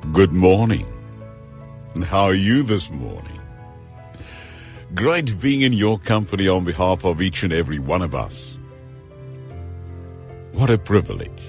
[0.00, 0.86] Good morning.
[1.94, 3.38] And how are you this morning?
[4.94, 8.58] Great being in your company on behalf of each and every one of us.
[10.52, 11.42] What a privilege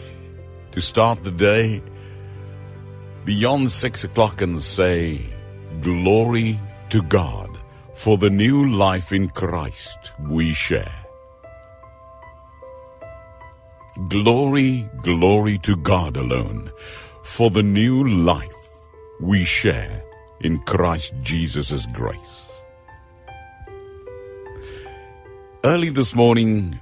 [0.74, 1.82] to start the day
[3.26, 5.26] beyond six o'clock and say,
[5.80, 6.60] Glory
[6.90, 7.58] to God
[7.96, 11.06] for the new life in Christ we share.
[14.08, 16.70] Glory, glory to God alone
[17.24, 18.50] for the new life
[19.20, 20.04] we share
[20.42, 22.50] in Christ Jesus' grace.
[25.64, 26.80] Early this morning,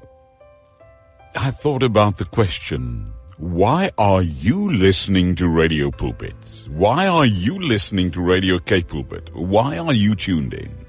[1.35, 6.67] I thought about the question, why are you listening to Radio Pulpits?
[6.70, 9.34] Why are you listening to Radio K Pulpit?
[9.34, 10.85] Why are you tuned in?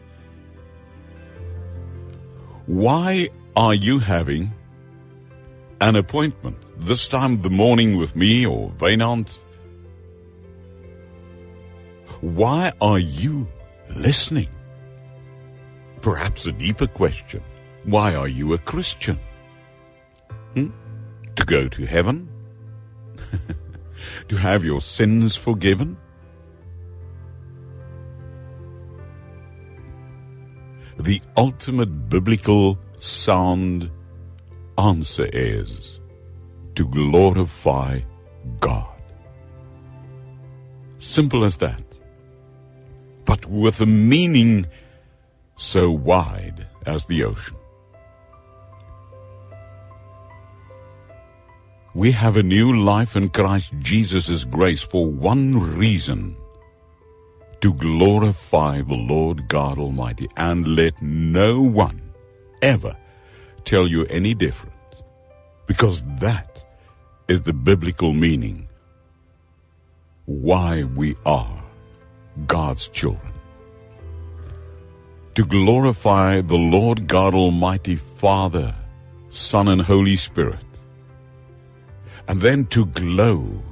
[2.66, 4.52] Why are you having
[5.80, 9.38] an appointment, this time of the morning with me or Vainant?
[12.20, 13.46] Why are you
[13.90, 14.48] listening?
[16.00, 17.42] Perhaps a deeper question.
[17.84, 19.18] Why are you a Christian?
[20.54, 20.70] Hmm?
[21.36, 22.28] To go to heaven?
[24.28, 25.96] to have your sins forgiven?
[30.98, 33.90] The ultimate biblical sound
[34.76, 35.99] answer is
[36.80, 38.00] to glorify
[38.58, 39.02] God.
[40.98, 41.84] Simple as that.
[43.26, 44.66] But with a meaning
[45.56, 47.58] so wide as the ocean.
[51.92, 56.34] We have a new life in Christ Jesus' grace for one reason
[57.60, 62.00] to glorify the Lord God Almighty and let no one
[62.62, 62.96] ever
[63.66, 64.72] tell you any different
[65.66, 66.49] because that
[67.30, 68.68] is the biblical meaning
[70.26, 71.62] why we are
[72.46, 73.32] God's children.
[75.36, 78.74] To glorify the Lord God Almighty Father,
[79.30, 80.70] Son and Holy Spirit
[82.26, 83.62] and then to glow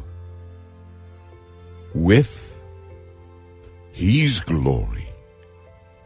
[1.94, 2.52] with
[3.92, 5.08] His glory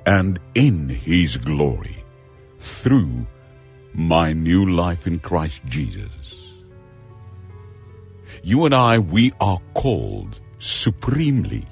[0.07, 2.03] and in His glory
[2.59, 3.27] through
[3.95, 6.42] my new life in Christ Jesus.
[8.45, 11.65] You and I, we are called supremely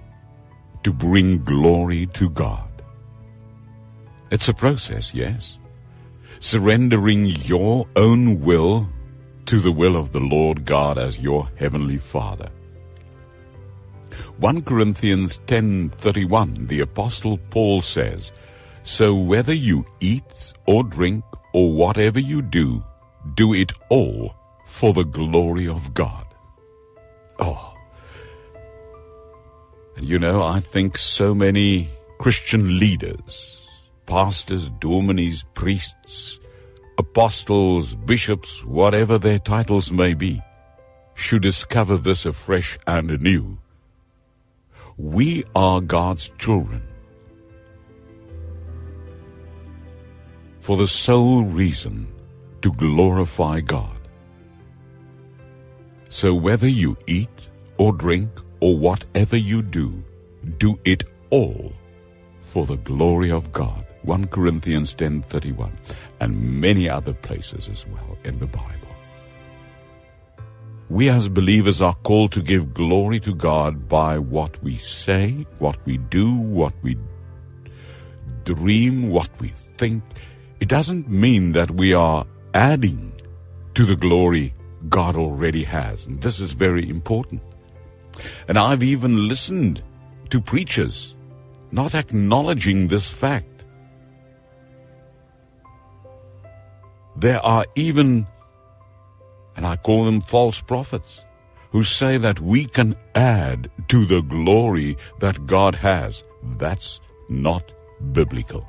[0.84, 2.70] to bring glory to God.
[4.31, 5.58] It's a process, yes.
[6.38, 8.88] Surrendering your own will
[9.47, 12.50] to the will of the Lord God as your heavenly Father.
[14.38, 18.31] 1 Corinthians 10:31 the apostle Paul says,
[18.84, 22.84] "So whether you eat or drink or whatever you do,
[23.34, 24.34] do it all
[24.66, 26.30] for the glory of God."
[27.41, 27.75] Oh.
[29.97, 33.69] And you know, I think so many Christian leaders,
[34.06, 36.41] pastors, dominies, priests,
[36.99, 40.41] apostles, bishops, whatever their titles may be,
[41.15, 43.59] should discover this afresh and anew.
[44.97, 46.83] We are God's children.
[50.61, 52.06] For the sole reason
[52.62, 54.00] to glorify God.
[56.12, 60.03] So whether you eat or drink or whatever you do,
[60.59, 61.72] do it all
[62.41, 63.87] for the glory of God.
[64.03, 65.70] 1 Corinthians 10:31
[66.19, 68.94] and many other places as well in the Bible.
[70.88, 75.78] We as believers are called to give glory to God by what we say, what
[75.87, 76.97] we do, what we
[78.43, 80.03] dream, what we think.
[80.59, 83.12] It doesn't mean that we are adding
[83.75, 84.54] to the glory
[84.89, 86.07] God already has.
[86.07, 87.43] And this is very important.
[88.49, 89.83] And I've even listened
[90.31, 91.17] to preachers
[91.73, 93.47] not acknowledging this fact.
[97.17, 98.27] There are even,
[99.57, 101.25] and I call them false prophets,
[101.71, 106.25] who say that we can add to the glory that God has.
[106.56, 107.73] That's not
[108.12, 108.67] biblical.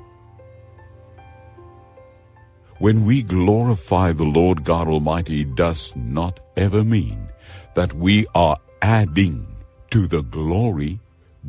[2.82, 7.28] When we glorify the Lord God Almighty, does not ever mean
[7.74, 9.46] that we are adding
[9.92, 10.98] to the glory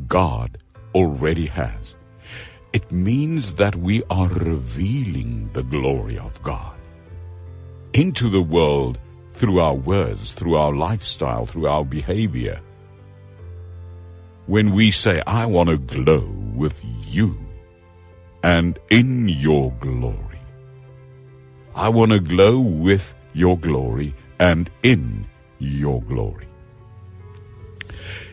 [0.06, 0.58] God
[0.94, 1.96] already has.
[2.72, 6.76] It means that we are revealing the glory of God
[7.94, 9.00] into the world
[9.32, 12.60] through our words, through our lifestyle, through our behavior.
[14.46, 17.36] When we say, I want to glow with you
[18.44, 20.33] and in your glory.
[21.74, 25.26] I want to glow with your glory and in
[25.58, 26.46] your glory.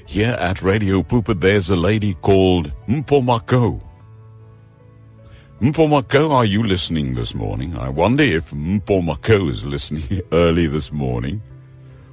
[0.06, 3.82] Here at Radio Pulpit, there's a lady called Mpomako.
[5.62, 7.76] Mpomako, are you listening this morning?
[7.78, 11.42] I wonder if Mpomako is listening early this morning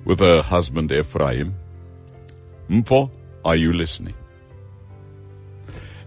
[0.04, 1.54] with her husband Ephraim.
[2.70, 3.10] Mpo,
[3.44, 4.14] are you listening?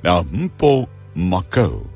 [0.04, 1.88] Now, Mpo Mako,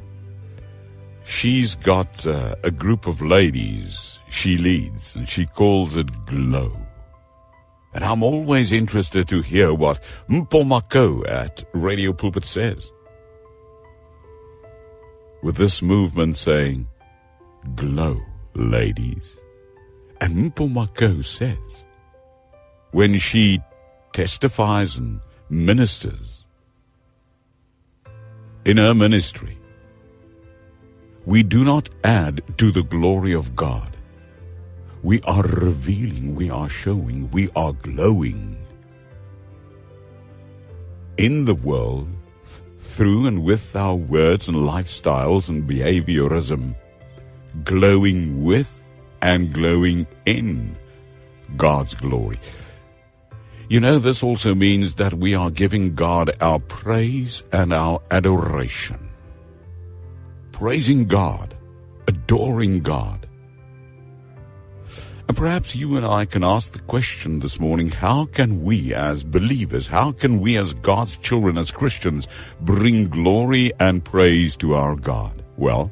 [1.26, 6.76] she's got uh, a group of ladies she leads, and she calls it Glow.
[7.94, 12.92] And I'm always interested to hear what Mpomako at Radio Pulpit says.
[15.42, 16.88] With this movement saying,
[17.76, 18.20] Glow,
[18.56, 19.40] ladies.
[20.20, 21.86] And Mpomako says,
[22.92, 23.62] when she
[24.14, 26.46] testifies and ministers
[28.66, 29.58] in her ministry,
[31.26, 33.98] we do not add to the glory of God.
[35.02, 38.58] We are revealing, we are showing, we are glowing
[41.18, 42.08] in the world
[42.82, 46.76] through and with our words and lifestyles and behaviorism,
[47.64, 48.84] glowing with
[49.22, 50.78] and glowing in
[51.58, 52.40] God's glory.
[53.68, 59.10] You know, this also means that we are giving God our praise and our adoration.
[60.56, 61.54] Praising God,
[62.08, 63.28] adoring God,
[65.28, 69.26] and perhaps you and I can ask the question this morning, how can we as
[69.26, 72.30] believers, how can we as God's children, as Christians,
[72.62, 75.44] bring glory and praise to our God?
[75.58, 75.92] Well,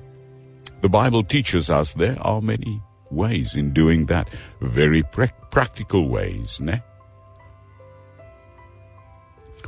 [0.80, 2.82] the Bible teaches us there are many
[3.12, 4.30] ways in doing that,
[4.62, 6.82] very pra- practical ways, ne?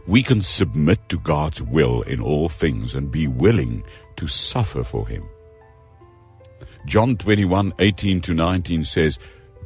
[0.08, 3.84] We can submit to God's will in all things and be willing
[4.18, 5.24] to suffer for Him.
[6.86, 9.18] John 21, 18 to 19 says,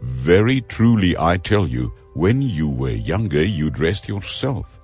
[0.02, 4.80] very truly I tell you, when you were younger, you dressed yourself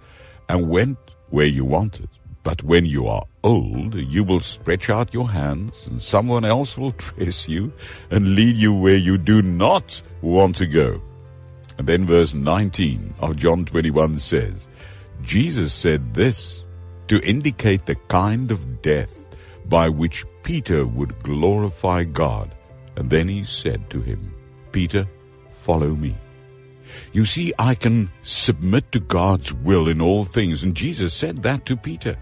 [0.50, 0.98] and went
[1.30, 2.10] where you wanted.
[2.44, 6.92] But when you are old, you will stretch out your hands and someone else will
[6.98, 7.74] dress you
[8.12, 11.02] and lead you where you do not want to go.
[11.78, 14.68] And then verse 19 of John 21 says,
[15.26, 16.64] Jesus said this
[17.08, 19.14] to indicate the kind of death
[19.66, 22.54] by which Peter would glorify God.
[22.96, 24.34] And then he said to him,
[24.72, 25.08] Peter,
[25.64, 26.16] follow me.
[27.12, 30.64] You see, I can submit to God's will in all things.
[30.64, 32.18] And Jesus said that to Peter.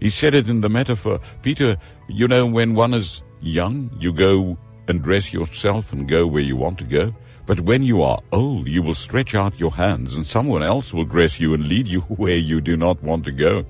[0.00, 1.20] He said it in the metaphor.
[1.42, 1.76] Peter,
[2.08, 4.58] you know, when one is young, you go
[4.88, 7.14] and dress yourself and go where you want to go.
[7.46, 11.04] But when you are old, you will stretch out your hands and someone else will
[11.04, 13.64] dress you and lead you where you do not want to go.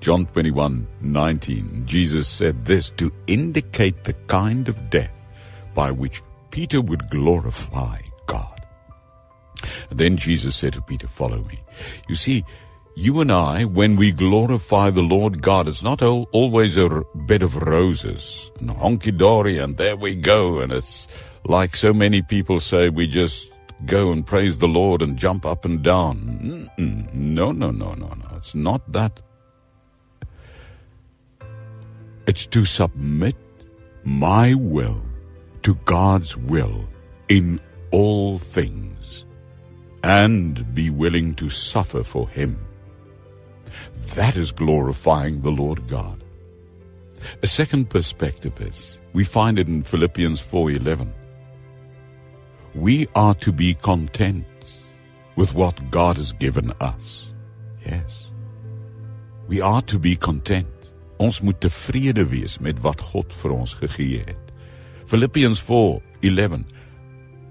[0.00, 5.12] John 21, 19, Jesus said this to indicate the kind of death
[5.74, 8.66] by which Peter would glorify God.
[9.90, 11.60] And then Jesus said to Peter, Follow me.
[12.08, 12.44] You see,
[12.96, 17.56] you and I, when we glorify the Lord God, it's not always a bed of
[17.56, 20.58] roses and honky dory and there we go.
[20.58, 21.06] And it's
[21.44, 23.50] like so many people say, we just
[23.86, 26.68] go and praise the Lord and jump up and down.
[26.78, 27.12] Mm-mm.
[27.12, 28.36] No, no, no, no, no.
[28.36, 29.20] It's not that.
[32.26, 33.36] It's to submit
[34.04, 35.02] my will
[35.62, 36.88] to God's will
[37.28, 37.60] in
[37.90, 39.26] all things
[40.04, 42.58] and be willing to suffer for Him.
[44.14, 46.22] That is glorifying the Lord God.
[47.42, 51.08] A second perspective is, we find it in Philippians 4.11.
[52.74, 54.46] We are to be content
[55.36, 57.28] with what God has given us.
[57.84, 58.30] Yes.
[59.48, 60.68] We are to be content.
[61.18, 64.52] Ons moet tevrede wees met wat God vir ons gegee het.
[65.06, 66.64] Philippians 4:11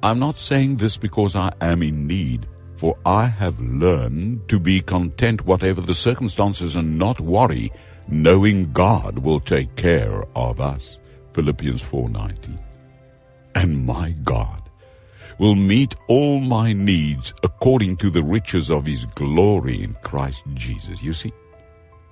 [0.03, 4.81] I'm not saying this because I am in need for I have learned to be
[4.81, 7.71] content whatever the circumstances and not worry
[8.07, 10.97] knowing God will take care of us
[11.33, 12.57] Philippians 4:19
[13.53, 14.60] and my God
[15.41, 21.01] will meet all my needs according to the riches of his glory in Christ Jesus.
[21.01, 21.33] You see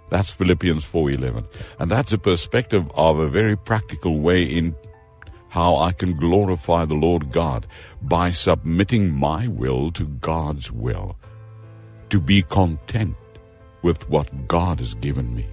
[0.10, 1.46] that's Philippians 4:11
[1.80, 4.76] and that's a perspective of a very practical way in
[5.50, 7.68] how I can glorify the Lord God
[8.02, 11.16] by submitting my will to God's will,
[12.10, 13.16] to be content
[13.84, 15.48] with what God has given me,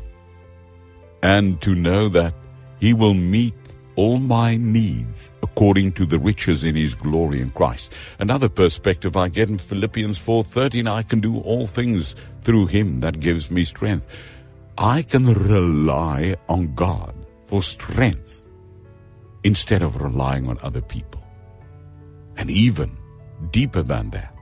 [1.22, 2.32] and to know that
[2.80, 7.92] He will meet all my needs according to the riches in His glory in Christ.
[8.18, 13.20] Another perspective I get in Philippians 4.13, I can do all things through Him that
[13.20, 14.06] gives me strength.
[14.78, 17.14] I can rely on God
[17.46, 18.42] for strength
[19.44, 21.22] instead of relying on other people.
[22.36, 22.96] And even
[23.50, 24.34] deeper than that,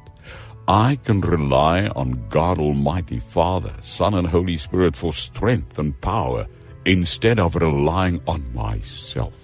[0.66, 6.46] I can rely on God Almighty Father, Son, and Holy Spirit for strength and power
[6.86, 9.43] instead of relying on myself.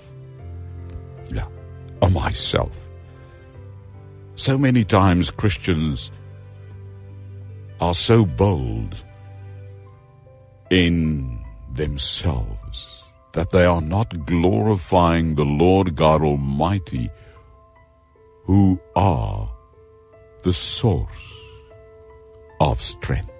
[1.32, 1.46] Yeah,
[2.02, 2.76] oh, on myself.
[4.34, 6.10] So many times Christians
[7.80, 8.96] are so bold
[10.70, 11.44] in
[11.74, 12.86] themselves
[13.32, 17.10] that they are not glorifying the Lord God Almighty,
[18.44, 19.48] who are
[20.42, 21.34] the source
[22.60, 23.30] of strength.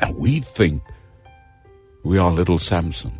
[0.00, 0.82] And we think
[2.02, 3.19] we are little Samsons.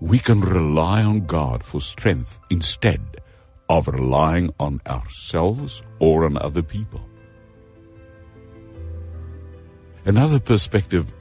[0.00, 3.22] We can rely on God for strength instead
[3.68, 7.00] of relying on ourselves or on other people.
[10.04, 11.12] Another perspective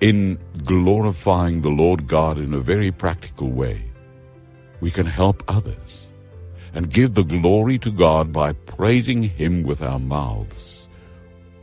[0.00, 3.90] in glorifying the Lord God in a very practical way,
[4.80, 6.06] we can help others
[6.74, 10.86] and give the glory to God by praising Him with our mouths.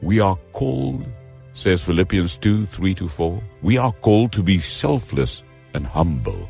[0.01, 1.05] We are called,
[1.53, 5.43] says Philippians 2 3 to 4, we are called to be selfless
[5.73, 6.49] and humble.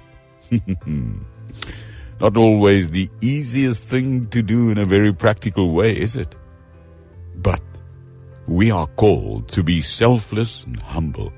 [2.20, 6.36] Not always the easiest thing to do in a very practical way, is it?
[7.36, 7.62] But
[8.48, 11.34] we are called to be selfless and humble.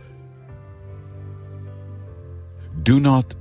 [2.83, 3.33] Do not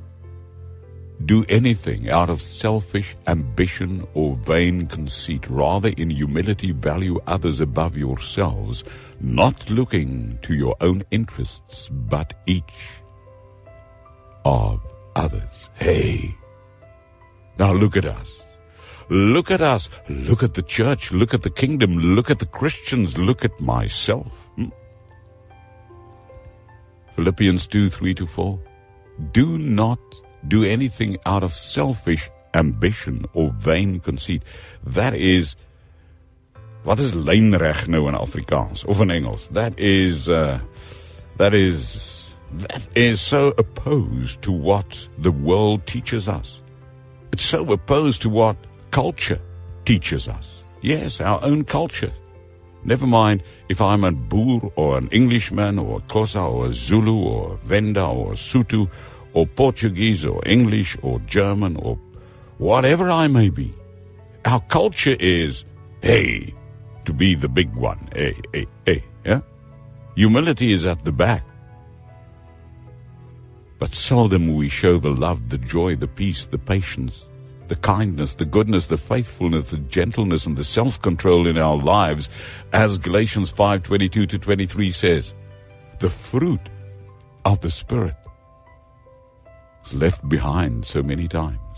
[1.27, 5.49] do anything out of selfish ambition or vain conceit.
[5.49, 8.85] Rather, in humility, value others above yourselves,
[9.21, 13.03] not looking to your own interests, but each
[14.45, 14.81] of
[15.17, 15.71] others.
[15.75, 16.37] Hey,
[17.59, 18.31] now look at us.
[19.11, 19.91] Look at us.
[20.09, 21.13] Look at the church.
[21.13, 21.99] Look at the kingdom.
[21.99, 23.19] Look at the Christians.
[23.19, 24.33] Look at myself.
[24.57, 24.69] Hmm?
[27.17, 28.59] Philippians 2 3 to 4.
[29.33, 30.01] Do not
[30.49, 34.43] do anything out of selfish ambition or vain conceit.
[34.85, 35.57] That is
[36.85, 37.15] wat is
[37.89, 39.49] nou in Afrikaans of in Engels?
[39.49, 40.61] That is uh,
[41.37, 42.24] that is
[42.59, 46.63] that is so opposed to what the world teaches us.
[47.33, 48.57] It's so opposed to what
[48.91, 49.41] culture
[49.85, 50.63] teaches us.
[50.83, 52.13] Yes, our own culture.
[52.85, 57.17] Never mind if I'm a Boer or an Englishman or a Xhosa or a Zulu
[57.17, 58.91] or a Venda or a Sotho
[59.33, 61.99] or Portuguese or English or German or
[62.59, 63.75] whatever I may be.
[64.45, 65.65] Our culture is,
[66.03, 66.55] hey,
[67.07, 68.09] to be the big one.
[68.15, 69.41] Hey, hey, hey, yeah?
[70.17, 71.45] Humility is at the back.
[73.85, 77.29] But seldom we show the love, the joy, the peace, the patience,
[77.69, 82.31] the kindness, the goodness, the faithfulness, the gentleness, and the self-control in our lives,
[82.73, 85.35] as Galatians 5:22 to 23 says,
[86.01, 86.71] the fruit
[87.45, 88.17] of the Spirit
[89.85, 91.77] is left behind so many times.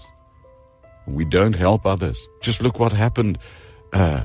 [1.08, 2.28] We don't help others.
[2.40, 3.40] Just look what happened
[3.92, 4.22] uh,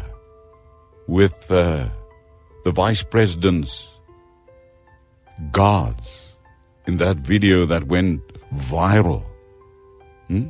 [1.08, 1.90] with uh,
[2.64, 3.90] the vice president's
[5.52, 6.21] guards
[6.88, 8.22] in that video that went
[8.54, 9.24] viral.
[10.28, 10.48] Hmm?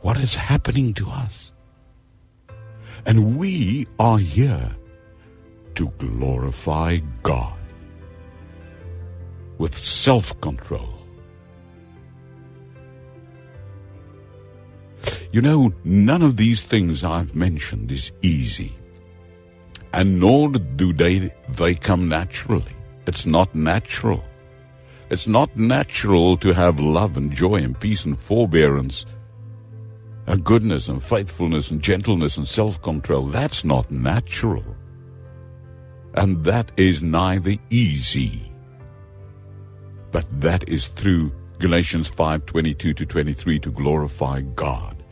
[0.00, 1.52] What is happening to us?
[3.06, 4.70] And we are here
[5.74, 7.58] to glorify God
[9.58, 10.94] with self control.
[15.30, 18.72] You know, none of these things I've mentioned is easy.
[19.92, 22.77] And nor do they, they come naturally.
[23.08, 24.22] It's not natural.
[25.08, 29.06] It's not natural to have love and joy and peace and forbearance
[30.26, 33.28] and goodness and faithfulness and gentleness and self-control.
[33.28, 34.76] That's not natural.
[36.12, 38.52] And that is neither easy.
[40.12, 45.02] But that is through Galatians 5:22 to 23 to glorify God,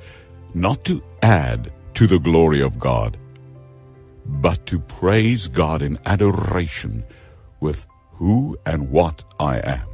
[0.53, 3.17] not to add to the glory of God,
[4.27, 7.03] but to praise God in adoration
[7.67, 7.87] with
[8.19, 9.89] who and what I am.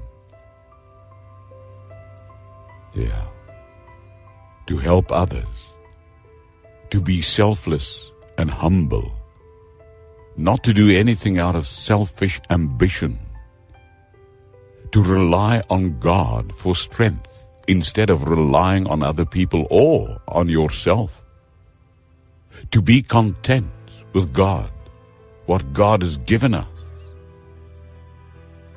[2.93, 3.25] Yeah.
[4.69, 5.57] To help others.
[6.91, 9.09] To be selfless and humble.
[10.37, 13.19] Not to do anything out of selfish ambition.
[14.93, 21.11] To rely on God for strength instead of relying on other people or on yourself.
[22.73, 23.73] To be content
[24.13, 24.71] with God,
[25.47, 26.72] what God has given us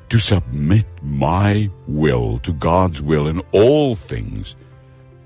[0.08, 4.56] to submit my will to God's will in all things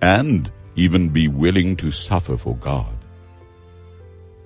[0.01, 2.95] and even be willing to suffer for God.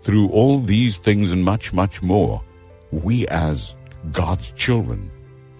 [0.03, 2.43] Through all these things and much, much more,
[2.91, 3.75] we as
[4.13, 5.11] God's children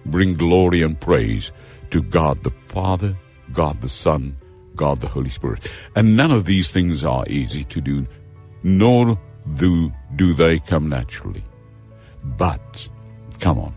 [0.05, 1.51] bring glory and praise
[1.91, 3.17] to God the Father,
[3.53, 4.35] God the Son,
[4.75, 5.67] God the Holy Spirit.
[5.95, 8.05] And none of these things are easy to do,
[8.63, 9.19] nor
[9.55, 11.43] do, do they come naturally.
[12.23, 12.87] But,
[13.39, 13.73] come on,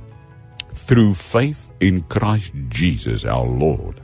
[0.79, 4.01] through faith in Christ Jesus our Lord,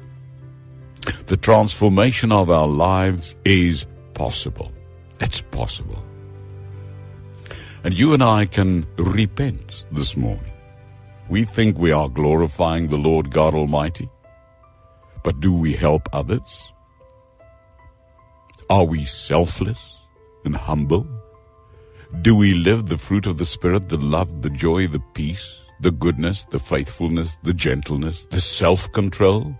[1.26, 4.72] the transformation of our lives is possible.
[5.20, 6.02] It's possible.
[7.84, 10.52] And you and I can repent this morning.
[11.28, 14.08] We think we are glorifying the Lord God Almighty,
[15.22, 16.72] but do we help others?
[18.68, 19.96] Are we selfless
[20.44, 21.06] and humble?
[22.22, 25.90] Do we live the fruit of the Spirit, the love, the joy, the peace, the
[25.90, 29.54] goodness, the faithfulness, the gentleness, the self-control?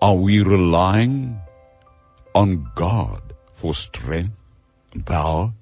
[0.00, 1.38] Are we relying
[2.34, 4.34] on God for strength
[4.94, 5.52] and power?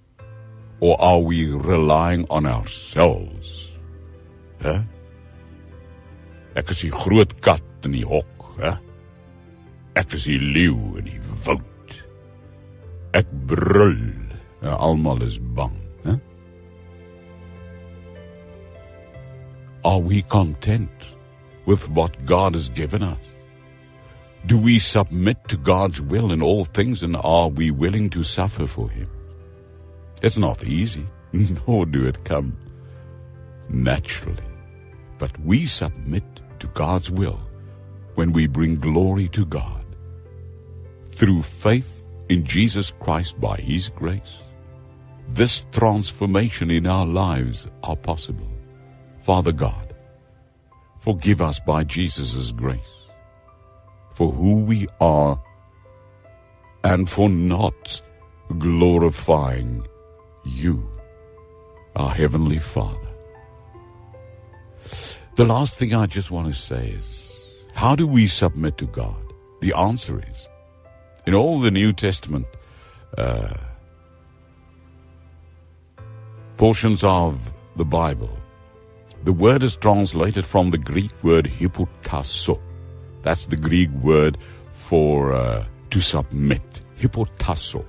[0.81, 3.73] Or are we relying on ourselves?
[4.61, 4.81] Hè?
[6.57, 8.75] Ek is die groot kat in die hok, hè?
[10.01, 11.95] Ek is die leeu in die woud.
[13.17, 14.01] Ek brul
[14.61, 15.77] en almal is bang,
[19.83, 20.91] Are we content
[21.65, 23.19] with what God has given us?
[24.45, 28.67] Do we submit to God's will in all things and are we willing to suffer
[28.67, 29.09] for Him?
[30.23, 31.07] It's not easy,
[31.67, 32.57] nor do it come
[33.71, 34.45] naturally.
[35.19, 36.25] But we submit
[36.59, 37.41] to God's will
[38.17, 39.85] when we bring glory to God.
[41.13, 44.37] Through faith in Jesus Christ by His grace,
[45.29, 48.50] this transformation in our lives are possible.
[49.31, 49.95] Father God,
[50.99, 52.93] forgive us by Jesus' grace
[54.13, 55.41] for who we are
[56.83, 58.03] and for not
[58.59, 59.87] glorifying
[60.45, 60.85] you,
[61.95, 63.13] our Heavenly Father.
[65.37, 69.23] The last thing I just want to say is, how do we submit to God?
[69.61, 70.49] The answer is,
[71.25, 72.47] in all the New Testament
[73.17, 73.55] uh,
[76.57, 77.39] portions of
[77.77, 78.40] the Bible,
[79.25, 82.59] the word is translated from the Greek word hypotasso.
[83.23, 84.39] That's the Greek word
[84.73, 87.85] for uh, to submit, hypotasso.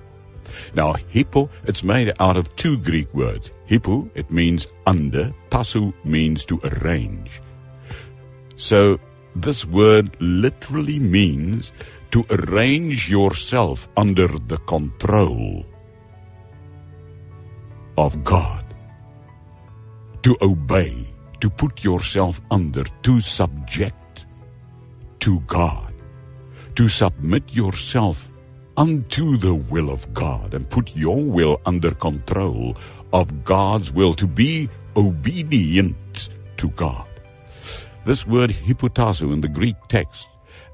[0.74, 3.50] Now, hippo, it's made out of two Greek words.
[3.66, 5.32] Hippo, it means under.
[5.50, 7.40] Tasso means to arrange.
[8.56, 9.00] So,
[9.34, 11.72] this word literally means
[12.10, 15.64] to arrange yourself under the control
[17.96, 18.64] of God.
[20.22, 21.11] To obey,
[21.42, 24.26] to put yourself under, to subject
[25.18, 25.92] to God.
[26.76, 28.30] To submit yourself
[28.76, 32.76] unto the will of God and put your will under control
[33.12, 37.08] of God's will to be obedient to God.
[38.04, 40.28] This word hypotasso in the Greek text,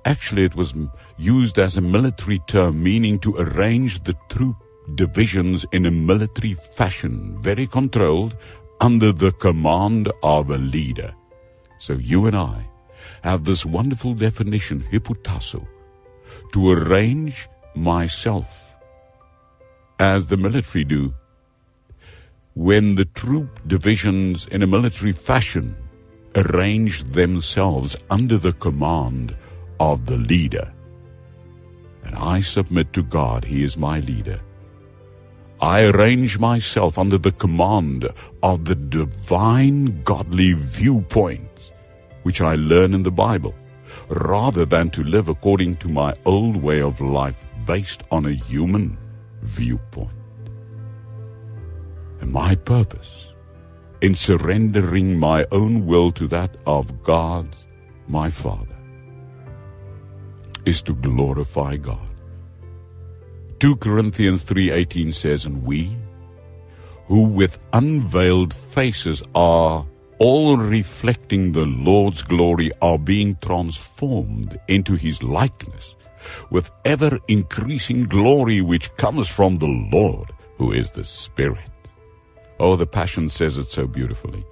[0.05, 0.75] actually it was
[1.17, 4.57] used as a military term meaning to arrange the troop
[4.95, 8.37] divisions in a military fashion, very controlled,
[8.81, 11.15] under the command of a leader.
[11.79, 12.67] So you and I
[13.23, 15.67] have this wonderful definition, hypotasso,
[16.53, 18.47] to arrange myself
[19.99, 21.13] as the military do
[22.55, 25.77] when the troop divisions in a military fashion
[26.35, 29.35] arrange themselves under the command
[29.79, 30.73] of the leader.
[32.05, 34.41] And I submit to God, He is my leader.
[35.61, 38.09] I arrange myself under the command
[38.43, 41.73] of the divine godly viewpoints
[42.23, 43.55] which I learn in the Bible,
[44.09, 48.99] rather than to live according to my old way of life based on a human
[49.43, 50.13] viewpoint.
[52.21, 53.29] And my purpose
[54.01, 57.57] in surrendering my own will to that of God,
[58.07, 58.77] my Father,
[60.65, 62.18] is to glorify God.
[63.61, 65.97] 2 Corinthians 3:18 says, "And we,
[67.07, 69.85] who with unveiled faces are
[70.19, 75.97] all reflecting the Lord's glory, are being transformed into his likeness
[76.51, 81.71] with ever increasing glory which comes from the Lord, who is the Spirit.
[82.61, 84.45] Oh, the Passion says it so beautifully.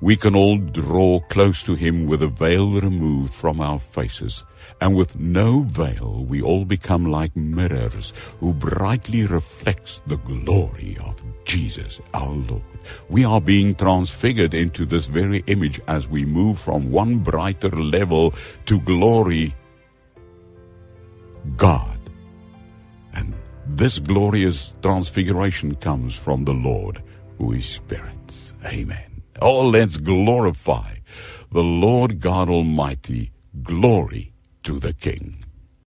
[0.00, 4.44] We can all draw close to Him with a veil removed from our faces,
[4.80, 11.20] and with no veil we all become like mirrors who brightly reflects the glory of
[11.44, 12.62] Jesus our Lord.
[13.10, 18.34] We are being transfigured into this very image as we move from one brighter level
[18.66, 19.54] to glory
[21.56, 21.98] God.
[23.12, 23.34] And
[23.66, 27.02] this glorious transfiguration comes from the Lord
[27.38, 28.16] who is Spirit.
[28.64, 29.09] Amen.
[29.42, 30.96] Oh, let's glorify
[31.50, 33.32] the Lord God Almighty.
[33.62, 35.42] Glory to the King.